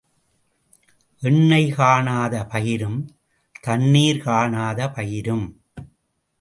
[1.21, 2.99] எண்ணெய் காணாத மயிரும்
[3.61, 5.47] தண்ணீர் காணாத பயிரும்.